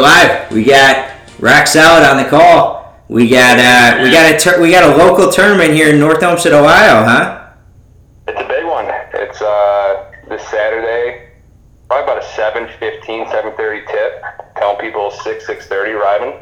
[0.00, 0.50] We're live.
[0.50, 2.96] We got Rock Solid on the call.
[3.08, 6.22] We got uh, we got a tur- we got a local tournament here in North
[6.22, 7.50] Olmsted, Ohio, huh?
[8.26, 8.86] It's a big one.
[9.12, 11.32] It's uh, this Saturday,
[11.86, 14.22] probably about a 7.15, 7.30 tip.
[14.56, 16.40] Telling people 6, 6.30 arriving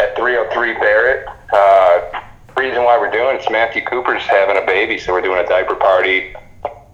[0.00, 1.28] at 303 Barrett.
[1.52, 2.20] Uh,
[2.56, 5.76] reason why we're doing it's Matthew Cooper's having a baby, so we're doing a diaper
[5.76, 6.34] party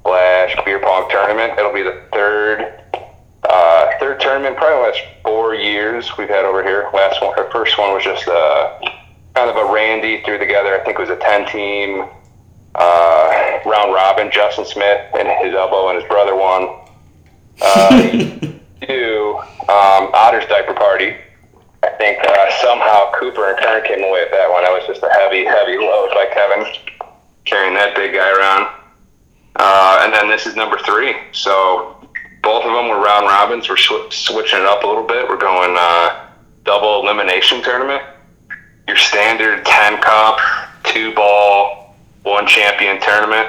[0.05, 1.59] slash beer pong tournament.
[1.59, 2.80] It'll be the third
[3.49, 6.89] uh, third tournament, probably the last four years we've had over here.
[6.93, 8.79] Last one, our first one was just uh,
[9.35, 10.79] kind of a Randy threw together.
[10.79, 12.09] I think it was a ten team
[12.75, 14.31] uh, round robin.
[14.31, 16.81] Justin Smith and his elbow and his brother won.
[17.63, 18.39] Uh,
[18.87, 19.39] two
[19.69, 21.17] um, Otter's diaper party.
[21.83, 24.65] I think uh, somehow Cooper and Kern came away with that one.
[24.65, 26.67] That was just a heavy, heavy load by Kevin
[27.45, 28.69] carrying that big guy around.
[29.57, 31.17] Uh, and then this is number three.
[31.33, 32.00] So
[32.43, 33.69] both of them were round robins.
[33.69, 35.29] We're sw- switching it up a little bit.
[35.29, 36.27] We're going uh,
[36.65, 38.03] double elimination tournament.
[38.89, 40.39] Your standard 10 cup,
[40.85, 43.49] two ball, one champion tournament.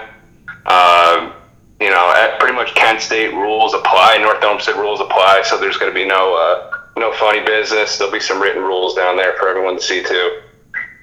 [0.66, 1.33] Uh,
[1.80, 4.17] you know, at pretty much Kent State rules apply.
[4.20, 5.42] North Olmsted rules apply.
[5.44, 7.98] So there's going to be no uh, no funny business.
[7.98, 10.42] There'll be some written rules down there for everyone to see too.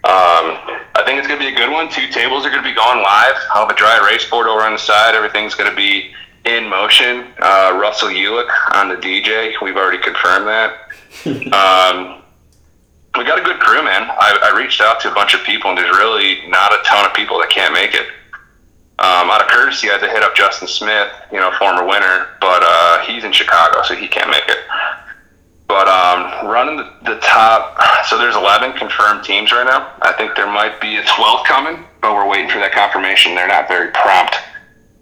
[0.05, 0.55] Um,
[0.95, 1.91] I think it's going to be a good one.
[1.91, 3.35] Two tables are going to be going live.
[3.53, 5.17] I'll have a dry erase board over on the side.
[5.17, 7.27] Everything's going to be in motion.
[7.39, 9.55] Uh, Russell Ulick on the DJ.
[9.63, 10.73] We've already confirmed that.
[11.53, 12.23] um,
[13.17, 14.03] we got a good crew, man.
[14.03, 17.05] I, I reached out to a bunch of people, and there's really not a ton
[17.05, 18.07] of people that can't make it.
[19.01, 22.27] Um, out of courtesy, I had to hit up Justin Smith, you know, former winner,
[22.41, 24.59] but uh, he's in Chicago, so he can't make it.
[25.69, 29.93] But um, running the, the top, so there's 11 confirmed teams right now.
[30.03, 33.35] I think there might be a 12th coming, but we're waiting for that confirmation.
[33.35, 34.35] They're not very prompt.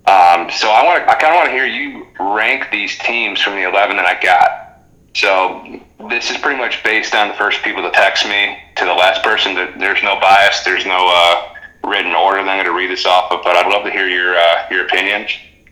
[0.07, 3.55] Um, so I want I kind of want to hear you rank these teams from
[3.55, 4.67] the 11 that I got.
[5.15, 8.93] So this is pretty much based on the first people to text me to the
[8.93, 9.55] last person.
[9.55, 10.63] There's no bias.
[10.63, 11.55] There's no uh,
[11.89, 14.07] written order that I'm going to read this off of, but I'd love to hear
[14.09, 15.27] your uh, your opinion.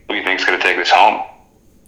[0.09, 1.23] Who do you think's going to take this home?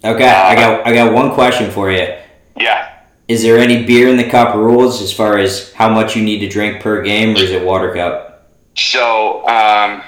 [0.03, 2.15] Okay, I got I got one question for you.
[2.55, 2.93] Yeah.
[3.27, 6.39] Is there any beer in the cup rules as far as how much you need
[6.39, 8.53] to drink per game, or is it water cup?
[8.75, 10.03] So um,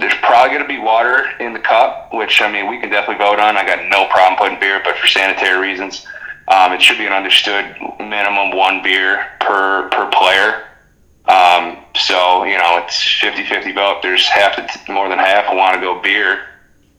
[0.00, 3.22] there's probably going to be water in the cup, which I mean we can definitely
[3.22, 3.56] vote on.
[3.56, 6.06] I got no problem putting beer, but for sanitary reasons,
[6.48, 10.66] um, it should be an understood minimum one beer per per player.
[11.28, 14.00] Um, so you know it's 50-50 vote.
[14.02, 16.46] There's half to more than half who want to go beer.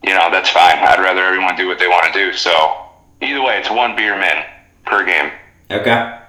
[0.04, 0.78] You know that's fine.
[0.78, 2.34] I'd rather everyone do what they want to do.
[2.34, 2.86] So
[3.22, 4.44] either way, it's one beer min
[4.86, 5.32] per game.
[5.72, 6.20] Okay.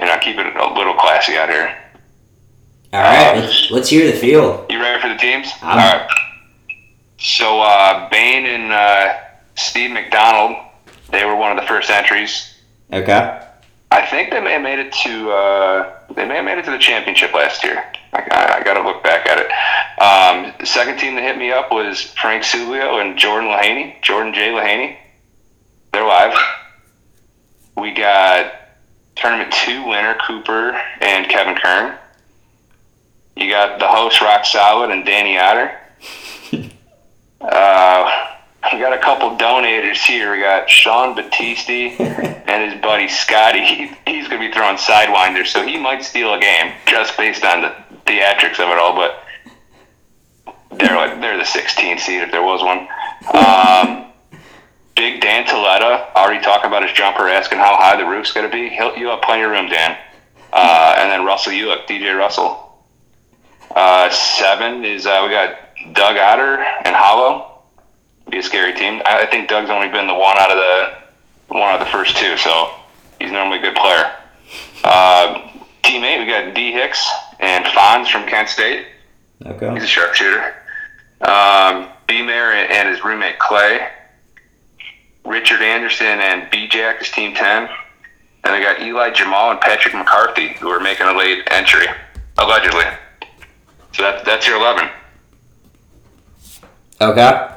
[0.00, 1.74] You know, keep it a little classy out here.
[2.92, 4.66] All right, let's, let's hear the field.
[4.70, 5.48] You ready for the teams?
[5.62, 6.10] I'm- All right.
[7.18, 9.14] So uh, Bain and uh,
[9.56, 10.56] Steve McDonald,
[11.10, 12.54] they were one of the first entries.
[12.92, 13.42] Okay.
[13.90, 16.70] I think they may have made it to uh, they may have made it to
[16.70, 17.82] the championship last year.
[18.12, 19.46] I, I, I got to look back at it.
[20.02, 24.34] Um, the second team that hit me up was Frank Sulio and Jordan Lahaney, Jordan
[24.34, 24.50] J.
[24.50, 24.96] Lahaney.
[25.92, 26.36] They're live.
[27.76, 28.52] We got
[29.16, 31.96] tournament two winner Cooper and Kevin Kern.
[33.36, 35.78] You got the host Rock Solid and Danny Otter.
[37.42, 38.26] uh,
[38.72, 40.32] we got a couple donators here.
[40.32, 42.00] We got Sean Battisti
[42.48, 43.62] and his buddy Scotty.
[43.62, 47.44] He, he's going to be throwing sidewinders, so he might steal a game just based
[47.44, 47.74] on the
[48.06, 48.96] theatrics of it all.
[48.96, 49.22] But
[50.78, 52.88] they're like they're the 16th seed if there was one.
[53.34, 54.12] Um,
[54.96, 58.52] Big Dan Toletta already talking about his jumper, asking how high the roof's going to
[58.52, 58.70] be.
[58.70, 59.98] He'll, you'll have plenty of room, Dan.
[60.54, 62.65] Uh, and then Russell Ulick, DJ Russell.
[63.74, 65.56] Uh, seven is uh, we got
[65.94, 67.62] Doug Otter and Hollow.
[68.30, 69.02] Be a scary team.
[69.04, 71.92] I, I think Doug's only been the one out of the one out of the
[71.92, 72.70] first two, so
[73.20, 74.12] he's normally a good player.
[74.82, 75.48] Uh,
[75.82, 77.08] team eight, we got D Hicks
[77.40, 78.86] and Fonz from Kent State.
[79.44, 79.74] Okay.
[79.74, 80.54] He's a sharpshooter.
[81.20, 83.88] Um, B Mayor and his roommate Clay.
[85.24, 87.68] Richard Anderson and B Jack is team 10.
[88.44, 91.86] And they got Eli Jamal and Patrick McCarthy who are making a late entry,
[92.38, 92.84] allegedly.
[93.96, 94.90] So that, that's your 11.
[97.00, 97.48] Okay.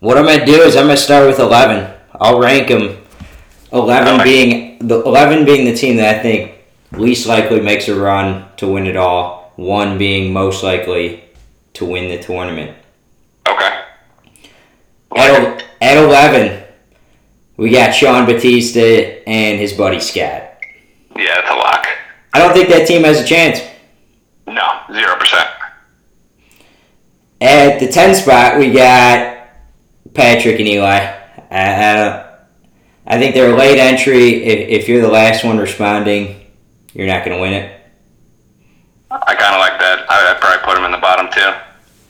[0.00, 1.88] What I'm gonna do is I'm gonna start with eleven.
[2.20, 2.98] I'll rank them.
[3.72, 4.24] Eleven Alright.
[4.24, 6.54] being the eleven being the team that I think
[6.92, 9.52] least likely makes a run to win it all.
[9.54, 11.24] One being most likely
[11.74, 12.76] to win the tournament.
[13.48, 13.82] Okay.
[15.16, 16.64] At, at eleven,
[17.56, 20.60] we got Sean Batista and his buddy Scat.
[21.16, 21.86] Yeah, that's a lock.
[22.32, 23.60] I don't think that team has a chance.
[24.46, 25.50] No, 0%.
[27.40, 29.48] At the 10 spot, we got
[30.14, 30.98] Patrick and Eli.
[31.50, 32.26] I, I don't,
[33.06, 34.44] I think they're a late entry.
[34.44, 36.46] If, if you're the last one responding,
[36.92, 37.80] you're not going to win it.
[39.10, 40.06] I kind of like that.
[40.10, 41.52] I, I'd probably put them in the bottom two.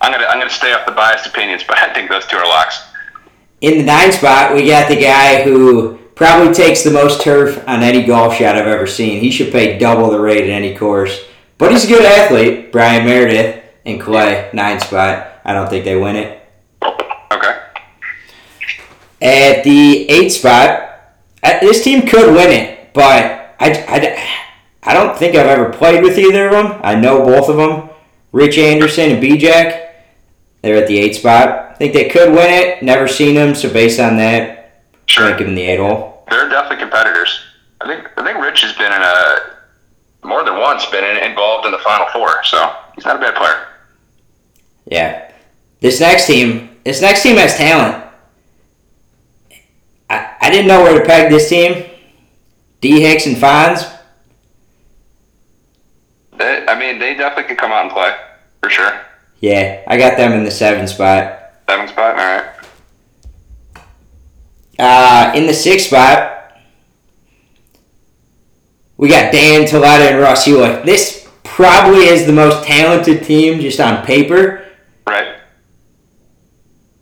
[0.00, 2.46] I'm gonna I'm gonna stay off the biased opinions, but I think those two are
[2.46, 2.82] locks.
[3.60, 7.82] In the nine spot, we got the guy who probably takes the most turf on
[7.82, 9.20] any golf shot I've ever seen.
[9.20, 11.24] He should pay double the rate at any course.
[11.58, 12.72] But he's a good athlete.
[12.72, 15.40] Brian Meredith and Clay, nine spot.
[15.44, 16.40] I don't think they win it.
[17.32, 17.60] Okay.
[19.22, 20.90] At the eight spot,
[21.42, 24.40] uh, this team could win it, but I, I,
[24.82, 26.80] I don't think I've ever played with either of them.
[26.82, 27.90] I know both of them.
[28.32, 29.94] Rich Anderson and B-Jack,
[30.62, 31.48] they're at the eight spot.
[31.70, 32.82] I think they could win it.
[32.82, 35.26] Never seen them, so based on that, Sure.
[35.26, 36.24] rank them in the eight hole.
[36.30, 37.40] They're definitely competitors.
[37.80, 39.53] I think I think Rich has been in a
[40.24, 43.34] more than once been in, involved in the final four, so he's not a bad
[43.34, 43.66] player.
[44.86, 45.30] Yeah.
[45.80, 48.02] This next team, this next team has talent.
[50.08, 51.90] I, I didn't know where to peg this team.
[52.80, 53.90] D Hicks and Fonz.
[56.36, 58.14] They, I mean, they definitely can come out and play
[58.62, 59.00] for sure.
[59.40, 61.38] Yeah, I got them in the seven spot.
[61.68, 62.50] Seven spot, all right.
[64.78, 66.43] Uh, in the sixth spot,
[69.04, 70.86] we got Dan Talata and Ross Hewlett.
[70.86, 74.66] This probably is the most talented team just on paper.
[75.06, 75.36] Right.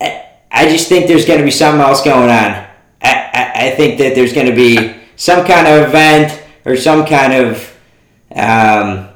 [0.00, 2.28] I, I just think there's going to be something else going on.
[2.28, 2.66] I,
[3.02, 7.34] I, I think that there's going to be some kind of event or some kind
[7.34, 7.70] of.
[8.34, 9.08] Um,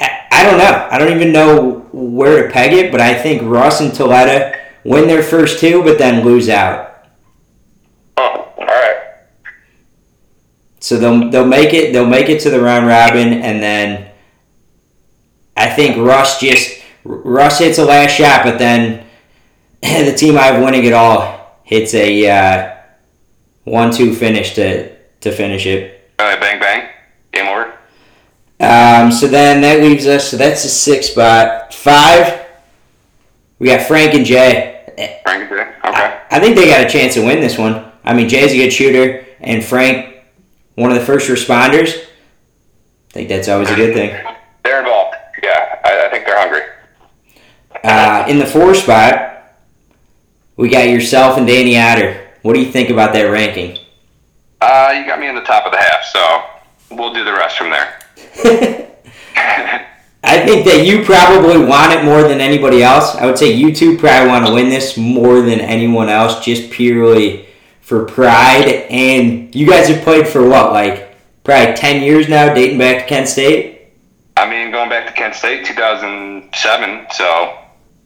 [0.00, 0.88] I, I don't know.
[0.90, 5.06] I don't even know where to peg it, but I think Ross and Talata win
[5.06, 7.08] their first two, but then lose out.
[8.16, 8.96] Oh, all right.
[10.82, 14.10] So they'll they'll make it they'll make it to the round robin and then
[15.56, 19.06] I think Russ just Russ hits a last shot, but then
[19.82, 22.76] the team I have winning it all hits a uh,
[23.64, 26.10] one-two finish to to finish it.
[26.18, 26.88] Uh, bang bang.
[27.32, 27.72] Game over.
[28.58, 30.30] Um, so then that leaves us.
[30.30, 31.72] So that's the six spot.
[31.72, 32.44] Five.
[33.58, 34.84] We got Frank and Jay.
[35.22, 35.60] Frank and Jay.
[35.60, 35.78] Okay.
[35.84, 37.92] I, I think they got a chance to win this one.
[38.04, 40.11] I mean, Jay's a good shooter, and Frank,
[40.82, 41.94] one of the first responders.
[41.94, 44.10] I think that's always a good thing.
[44.64, 45.14] They're involved.
[45.40, 46.62] Yeah, I, I think they're hungry.
[47.84, 49.44] Uh, in the four spot,
[50.56, 52.28] we got yourself and Danny Otter.
[52.42, 53.78] What do you think about that ranking?
[54.60, 57.56] Uh, you got me in the top of the half, so we'll do the rest
[57.56, 58.00] from there.
[60.24, 63.14] I think that you probably want it more than anybody else.
[63.14, 66.70] I would say you two probably want to win this more than anyone else, just
[66.72, 67.46] purely
[67.92, 68.86] for pride.
[68.88, 73.06] And you guys have played for what, like probably 10 years now, dating back to
[73.06, 73.92] Kent State?
[74.38, 77.58] I mean, going back to Kent State, 2007, so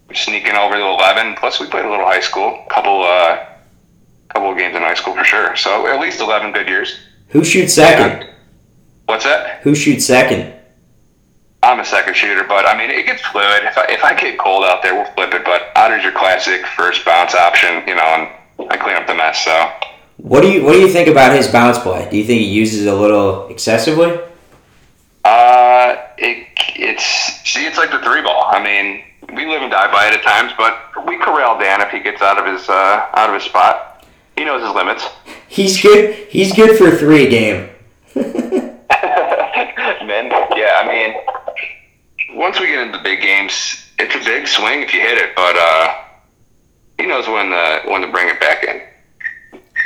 [0.09, 1.37] we're sneaking over to 11.
[1.37, 3.47] Plus, we played a little high school, couple, uh,
[4.29, 5.55] couple of games in high school for sure.
[5.55, 6.99] So at least 11 good years.
[7.29, 8.29] Who shoots second?
[9.05, 9.63] What's that?
[9.63, 10.53] Who shoots second?
[11.63, 13.63] I'm a second shooter, but I mean, it gets fluid.
[13.63, 15.45] If I, if I get cold out there, we'll flip it.
[15.45, 18.29] But Otter's your classic first bounce option, you know, and
[18.59, 19.45] I clean up the mess.
[19.45, 19.71] So
[20.17, 22.09] What do you What do you think about his bounce play?
[22.11, 24.19] Do you think he uses it a little excessively?
[25.25, 26.47] Uh, it
[26.77, 27.05] it's
[27.49, 28.45] see, it's like the three ball.
[28.47, 29.03] I mean,
[29.35, 32.23] we live and die by it at times, but we corral Dan if he gets
[32.23, 34.05] out of his uh, out of his spot.
[34.37, 35.05] He knows his limits.
[35.49, 36.15] He's good.
[36.29, 37.71] He's good for three a game.
[40.07, 44.83] Men, yeah, I mean, once we get into the big games, it's a big swing
[44.83, 45.95] if you hit it, but uh,
[46.99, 48.83] he knows when uh, when to bring it back in.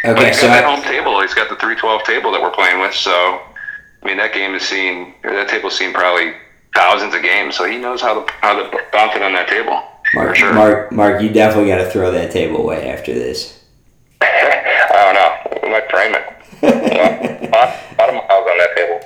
[0.04, 1.20] But Okay, he's so got that I, home table.
[1.20, 2.94] He's got the three twelve table that we're playing with.
[2.94, 5.14] So, I mean, that game is seen.
[5.24, 6.32] Or that table's seen probably
[6.74, 7.56] thousands of games.
[7.56, 9.82] So he knows how to how to bounce it on that table.
[10.14, 10.54] Mark, sure.
[10.54, 13.62] Mark, Mark, you definitely got to throw that table away after this.
[14.20, 15.60] I don't know.
[15.62, 16.30] We might frame it.
[16.62, 19.00] a lot, lot of miles on that table.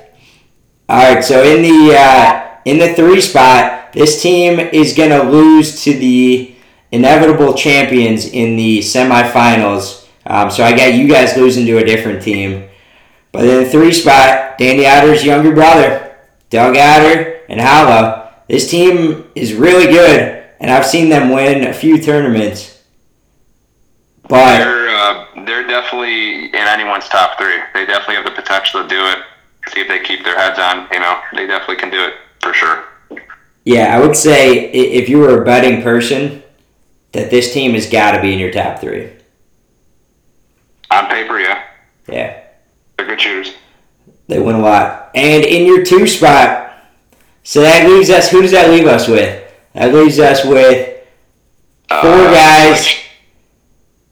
[0.89, 5.83] All right, so in the uh, in the three spot, this team is gonna lose
[5.85, 6.54] to the
[6.95, 10.07] inevitable champions in the semifinals.
[10.27, 12.69] Um, so I got you guys losing to a different team.
[13.33, 16.17] But in the three spot, Danny Otter's younger brother,
[16.51, 18.31] Doug Otter, and Hollow.
[18.49, 22.81] This team is really good, and I've seen them win a few tournaments.
[24.29, 27.59] But They're uh, they're definitely in anyone's top three.
[27.75, 29.19] They definitely have the potential to do it.
[29.73, 30.87] See if they keep their heads on.
[30.93, 32.85] You know, they definitely can do it for sure.
[33.65, 36.44] yeah, I would say if you were a betting person,
[37.15, 39.09] that this team has got to be in your top three.
[40.91, 41.63] On paper, yeah,
[42.09, 42.37] Yeah.
[42.97, 43.55] they're good shooters.
[44.29, 45.11] They win a lot.
[45.15, 46.73] And in your two spot,
[47.43, 49.43] so that leaves us, who does that leave us with?
[49.75, 50.89] That leaves us with
[51.89, 52.87] four Uh, guys.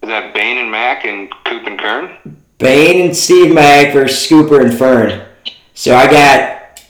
[0.02, 2.10] Is that Bain and Mack and Coop and Kern?
[2.58, 5.22] Bane and Steve Mack versus Scooper and Fern.
[5.74, 6.80] So I got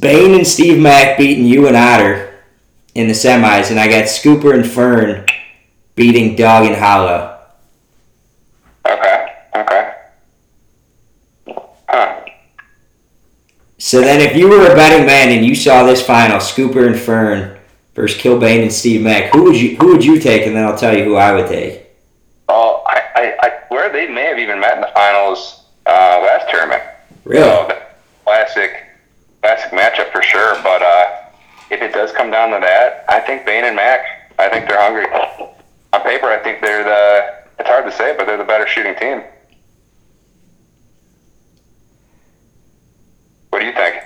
[0.00, 2.34] Bane and Steve Mack beating you and Otter
[2.94, 5.24] in the semis, and I got Scooper and Fern
[5.98, 7.36] beating Dog and Hollow.
[8.86, 9.34] Okay.
[9.56, 9.94] Okay.
[11.88, 12.24] Huh.
[13.78, 16.98] So then, if you were a betting man and you saw this final, Scooper and
[16.98, 17.58] Fern
[17.94, 20.46] versus Kilbane and Steve Mack, who would you who would you take?
[20.46, 21.86] And then I'll tell you who I would take.
[22.48, 26.48] Oh, I, I, I where they may have even met in the finals uh, last
[26.48, 26.82] tournament.
[27.24, 27.42] Really?
[27.42, 27.82] So,
[28.22, 28.84] classic,
[29.42, 30.62] classic matchup for sure.
[30.62, 31.04] But uh,
[31.72, 34.30] if it does come down to that, I think Bane and Mack.
[34.38, 35.06] I think they're hungry.
[36.08, 37.34] Paper, I think they're the.
[37.58, 39.22] It's hard to say, but they're the better shooting team.
[43.50, 44.02] What do you think?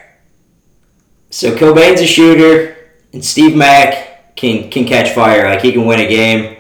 [1.30, 2.76] So Cobain's a shooter,
[3.12, 5.44] and Steve Mack can can catch fire.
[5.44, 6.56] Like he can win a game.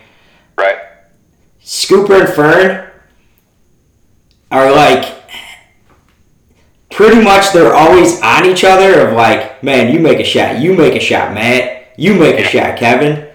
[0.56, 0.78] Right.
[1.60, 2.88] Scooper and Fern
[4.52, 5.12] are like
[6.88, 10.72] pretty much they're always on each other of like, man, you make a shot, you
[10.76, 13.31] make a shot, Matt, you make a shot, Kevin.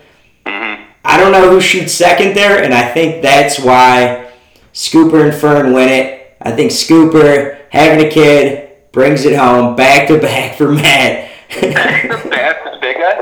[1.10, 4.30] I don't know who shoots second there, and I think that's why
[4.74, 6.36] Scooper and Fern win it.
[6.42, 11.32] I think Scooper having a kid brings it home back to back for Matt.
[11.50, 13.16] That's the big guy.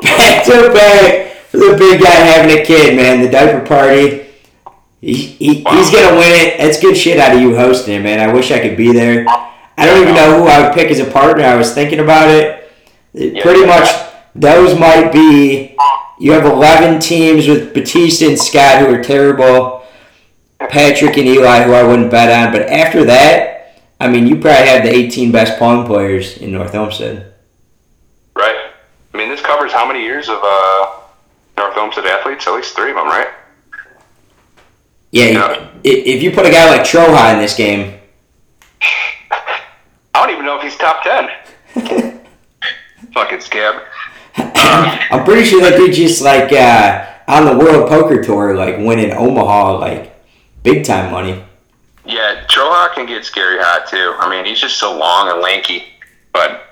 [0.02, 3.20] back to back for the big guy having a kid, man.
[3.22, 4.22] The diaper party.
[5.02, 6.58] He, he, He's gonna win it.
[6.58, 8.18] That's good shit out of you hosting it, man.
[8.18, 9.26] I wish I could be there.
[9.28, 11.44] I don't even know who I would pick as a partner.
[11.44, 12.72] I was thinking about it.
[13.12, 13.88] It- Pretty much,
[14.34, 15.76] those might be.
[16.18, 19.84] You have 11 teams with Batista and Scott who are terrible.
[20.58, 22.52] Patrick and Eli who I wouldn't bet on.
[22.52, 26.74] But after that, I mean, you probably have the 18 best pong players in North
[26.74, 27.32] Olmsted.
[28.34, 28.56] Right.
[29.12, 30.86] I mean, this covers how many years of uh,
[31.58, 32.46] North Olmsted athletes?
[32.46, 33.28] At least three of them, right?
[35.12, 35.68] Yeah, Yeah.
[35.84, 37.98] if you put a guy like Troha in this game,
[39.30, 39.60] I
[40.14, 41.28] don't even know if he's top ten.
[43.14, 43.82] Fucking scab.
[45.10, 49.12] I'm pretty sure that dude just like uh, on the World Poker Tour, like winning
[49.12, 50.16] Omaha, like
[50.62, 51.44] big time money.
[52.04, 54.14] Yeah, Trohawk can get scary hot too.
[54.18, 55.84] I mean, he's just so long and lanky.
[56.32, 56.66] But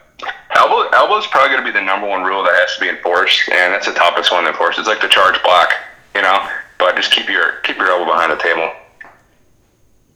[0.54, 2.88] elbow elbow is probably going to be the number one rule that has to be
[2.88, 4.78] enforced, and that's the toughest one to enforce.
[4.78, 5.72] It's like the charge block,
[6.14, 6.48] you know.
[6.78, 8.70] But just keep your keep your elbow behind the table.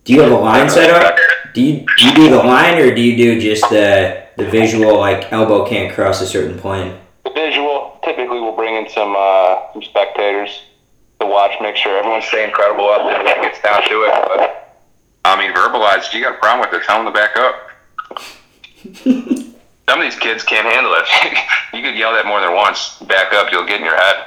[0.05, 1.19] Do you have a line set up?
[1.53, 4.99] Do you do you do the line or do you do just the the visual
[4.99, 6.99] like elbow can't cross a certain plane?
[7.25, 7.68] The visual
[8.89, 10.63] typically will bring in some uh, some spectators
[11.21, 14.13] to watch, make sure everyone's staying credible up when it gets down to it.
[14.29, 14.79] But
[15.25, 17.55] I mean, verbalized, you got a problem with it, tell them to back up.
[19.89, 21.09] Some of these kids can't handle it.
[21.77, 22.99] you could yell that more than once.
[23.01, 24.27] Back up, you'll get in your head.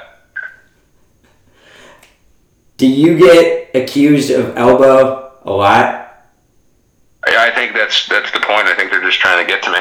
[2.76, 6.26] Do you get accused of elbow a lot?
[7.24, 8.66] I, I think that's that's the point.
[8.66, 9.78] I think they're just trying to get to me.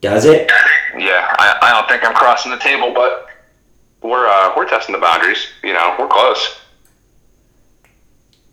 [0.00, 0.50] Does it?
[0.96, 3.25] Yeah, I, I don't think I'm crossing the table, but
[4.06, 5.46] we're uh, we're testing the boundaries.
[5.62, 6.60] You know, we're close.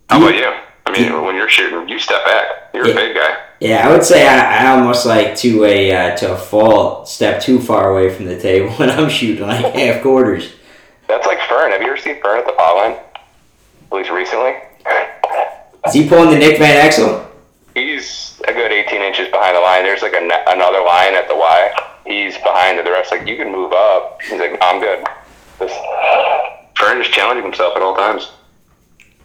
[0.09, 0.51] How about you?
[0.85, 2.45] I mean, when you're shooting, you step back.
[2.73, 2.91] You're Yeah.
[2.91, 3.37] a big guy.
[3.59, 7.41] Yeah, I would say I, I almost like to a uh, to a fault step
[7.41, 10.51] too far away from the table when I'm shooting like half quarters.
[11.07, 11.71] That's like Fern.
[11.71, 12.91] Have you ever seen Fern at the foul line?
[13.91, 14.55] At least recently.
[15.87, 17.27] Is he pulling the Nick Van Exel?
[17.75, 19.83] He's a good 18 inches behind the line.
[19.83, 20.17] There's like a,
[20.47, 21.71] another line at the Y.
[22.05, 22.85] He's behind it.
[22.85, 24.21] The rest like you can move up.
[24.21, 25.05] He's like, no, I'm good.
[26.77, 28.31] Fern is challenging himself at all times.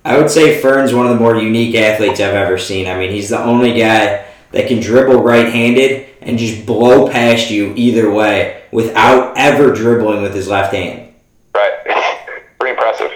[0.05, 2.87] I would say Fern's one of the more unique athletes I've ever seen.
[2.87, 7.73] I mean, he's the only guy that can dribble right-handed and just blow past you
[7.77, 11.13] either way without ever dribbling with his left hand.
[11.55, 11.73] Right.
[12.59, 13.13] Pretty impressive.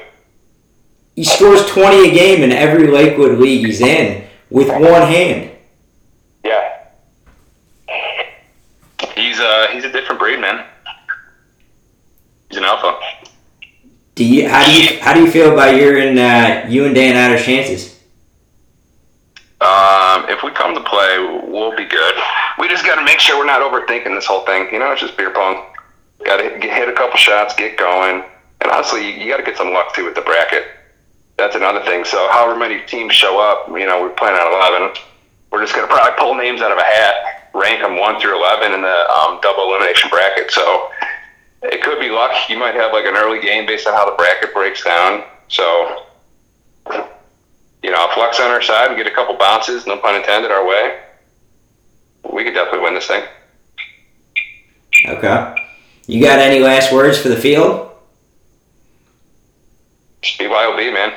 [1.16, 5.50] He scores 20 a game in every Lakewood league he's in with one hand.
[6.44, 6.86] Yeah.
[9.14, 10.66] He's uh he's a different breed, man.
[12.52, 13.00] He's an alpha.
[14.14, 16.94] Do you how do you how do you feel about your and uh, you and
[16.94, 17.98] Dan Otter's chances?
[19.62, 22.14] Um, if we come to play, we'll be good.
[22.58, 24.68] We just got to make sure we're not overthinking this whole thing.
[24.70, 25.64] You know, it's just beer pong.
[26.26, 28.22] Got to hit, hit a couple shots, get going,
[28.60, 30.64] and honestly, you, you got to get some luck too with the bracket.
[31.38, 32.04] That's another thing.
[32.04, 35.02] So, however many teams show up, you know, we're playing on eleven.
[35.50, 38.74] We're just gonna probably pull names out of a hat, rank them one through eleven
[38.74, 40.50] in the um, double elimination bracket.
[40.50, 40.90] So,
[41.62, 42.32] it could be luck.
[42.48, 45.24] You might have like an early game based on how the bracket breaks down.
[45.48, 46.04] So,
[47.82, 50.50] you know, if luck's on our side, we get a couple bounces, no pun intended,
[50.50, 51.00] our way.
[52.32, 53.24] We could definitely win this thing.
[55.06, 55.54] Okay.
[56.06, 57.90] You got any last words for the field?
[60.20, 61.12] Just BYOB, man.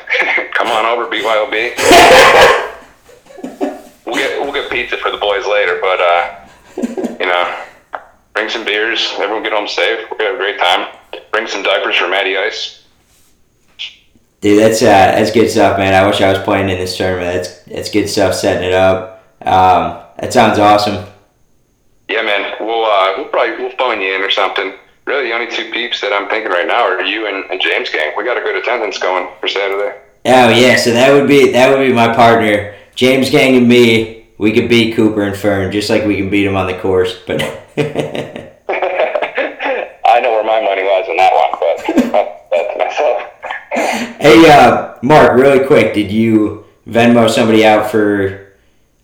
[0.54, 1.52] Come on over, BYOB.
[4.06, 6.48] we'll get we'll get pizza for the boys later, but uh,
[7.20, 7.65] you know,
[8.36, 9.14] bring some beers.
[9.18, 10.06] Everyone get home safe.
[10.12, 10.96] We're gonna have a great time.
[11.32, 12.84] Bring some diapers for Matty Ice.
[14.42, 15.94] Dude, that's uh, that's good stuff, man.
[15.96, 17.34] I wish I was playing in this tournament.
[17.34, 19.24] That's that's good stuff, setting it up.
[19.42, 21.06] Um, that sounds awesome.
[22.08, 22.54] Yeah, man.
[22.60, 24.74] We'll uh, we'll probably we'll phone you in or something.
[25.06, 27.90] Really, the only two peeps that I'm thinking right now are you and, and James
[27.90, 28.14] Gang.
[28.18, 29.98] We got a good attendance going for Saturday.
[30.26, 34.15] Oh yeah, so that would be that would be my partner, James Gang and me.
[34.38, 37.18] We could beat Cooper and Fern just like we can beat them on the course,
[37.26, 37.42] but.
[40.08, 41.78] I know where my money lies on that one, but
[42.52, 43.24] that's myself.
[44.20, 48.54] Hey, uh, Mark, really quick, did you Venmo somebody out for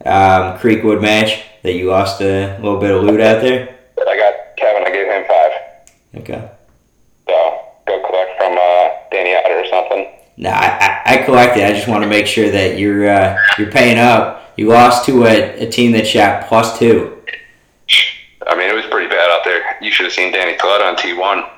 [0.05, 3.77] um, Creekwood match that you lost a little bit of loot out there?
[4.00, 4.83] I got Kevin.
[4.83, 6.21] I gave him five.
[6.21, 6.51] Okay.
[7.27, 10.07] So go collect from uh, Danny Otter or something.
[10.38, 11.63] No, I, I, I collected.
[11.63, 14.40] I just want to make sure that you're uh, you're paying up.
[14.58, 17.22] You lost to a, a team that shot plus two.
[18.48, 19.77] I mean, it was pretty bad out there.
[19.81, 21.50] You should have seen Danny Flood on T1.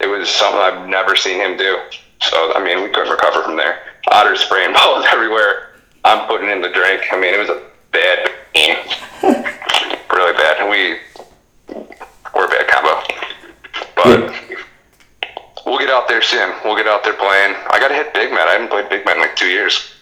[0.00, 1.78] It was something I've never seen him do.
[2.20, 3.82] So, I mean, we couldn't recover from there.
[4.08, 5.74] Otter spraying balls everywhere.
[6.04, 7.02] I'm putting in the drink.
[7.12, 7.62] I mean, it was a
[7.92, 8.76] bad game.
[10.12, 10.58] really bad.
[10.58, 10.98] And we,
[12.34, 13.02] we're a bad combo.
[13.96, 14.34] But
[15.66, 16.52] we'll get out there soon.
[16.64, 17.54] We'll get out there playing.
[17.70, 18.46] I got to hit Big Man.
[18.48, 19.94] I haven't played Big Man in like two years.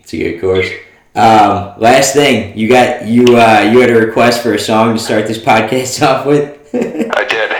[0.00, 0.68] It's a good course.
[1.16, 5.00] Um, last thing, you got you uh, you had a request for a song to
[5.00, 6.68] start this podcast off with.
[6.74, 7.52] I did.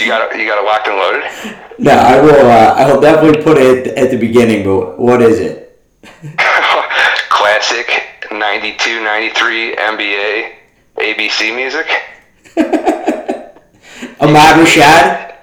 [0.00, 0.40] You got it.
[0.40, 1.78] You got it locked and loaded.
[1.78, 2.46] no, I will.
[2.46, 4.64] Uh, I will definitely put it at the beginning.
[4.64, 5.82] But what is it?
[7.28, 7.86] Classic
[8.30, 10.52] 92, 93 NBA
[10.96, 11.86] ABC music.
[14.18, 15.36] Ahmad Rashad.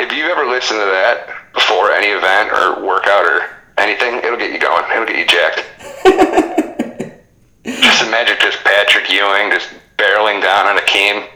[0.00, 4.52] If you ever listen to that before any event or workout or anything, it'll get
[4.52, 4.84] you going.
[4.90, 5.64] It'll get you jacked.
[7.64, 9.68] just imagine just Patrick Ewing just
[9.98, 11.28] barreling down on Akeem.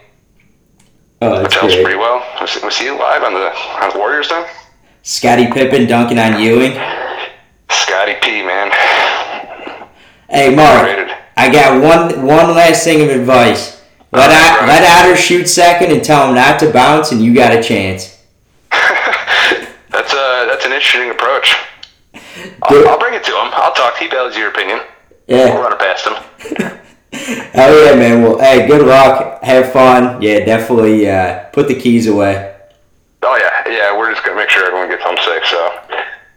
[1.23, 1.83] Oh, that's great.
[1.83, 2.25] pretty well.
[2.41, 3.51] Was, was he live on the
[3.83, 4.47] on the Warriors then?
[5.03, 6.73] Scottie Pippen dunking on Ewing.
[7.71, 8.71] Scotty P, man.
[10.29, 11.11] Hey, Mark.
[11.37, 13.83] I got one one last thing of advice.
[14.13, 14.67] Let right.
[14.67, 18.23] let Otter shoot second and tell him not to bounce, and you got a chance.
[18.71, 21.55] that's a that's an interesting approach.
[22.69, 22.87] Good.
[22.87, 23.49] I'll, I'll bring it to him.
[23.53, 23.95] I'll talk.
[23.97, 24.81] To he values your opinion.
[25.27, 25.37] Yeah.
[25.37, 25.61] We'll Yeah.
[25.63, 26.73] run it past him.
[27.59, 28.23] Oh yeah, man.
[28.23, 29.43] Well, hey, good luck.
[29.43, 30.21] Have fun.
[30.21, 32.55] Yeah, definitely uh, put the keys away.
[33.23, 33.97] Oh yeah, yeah.
[33.97, 35.47] We're just gonna make sure everyone gets home safe.
[35.47, 35.79] So,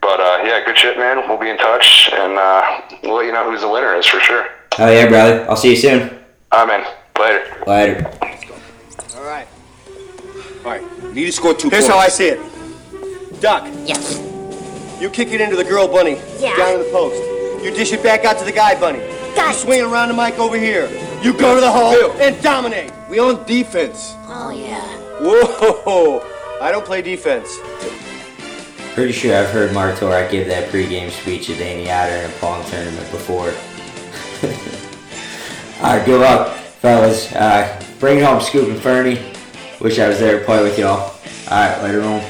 [0.01, 1.27] but uh, yeah, good shit, man.
[1.27, 4.21] We'll be in touch, and uh, we'll let you know who's the winner is for
[4.21, 4.45] sure.
[4.77, 5.45] Oh yeah, brother.
[5.49, 6.17] I'll see you soon.
[6.53, 6.93] All right, man.
[7.19, 7.63] Later.
[7.67, 8.11] Later.
[9.17, 9.47] All right.
[10.63, 11.13] All right.
[11.13, 11.93] Need to score two Here's points.
[11.93, 13.41] how I see it.
[13.41, 14.17] Duck, Yes.
[14.99, 16.19] You kick it into the girl bunny.
[16.39, 16.55] Yeah.
[16.57, 17.63] Down in the post.
[17.63, 18.99] You dish it back out to the guy bunny.
[19.35, 19.53] Got You it.
[19.55, 20.87] swing it around the mic over here.
[21.21, 22.11] You go to the hole Bill.
[22.21, 22.91] and dominate.
[23.09, 24.15] We on defense.
[24.27, 24.81] Oh yeah.
[25.21, 26.25] Whoa!
[26.61, 27.57] I don't play defense.
[28.93, 32.33] Pretty sure I've heard Mark Torak give that pregame speech at Danny Otter in a
[32.35, 33.53] Pong tournament before.
[35.81, 37.31] All right, good luck, fellas.
[37.33, 39.19] Uh, bring home, Scoop and Fernie.
[39.79, 40.99] Wish I was there to play with y'all.
[40.99, 41.11] All
[41.51, 42.21] right, later on.